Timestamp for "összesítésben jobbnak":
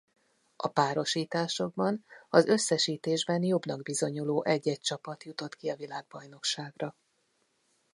2.45-3.81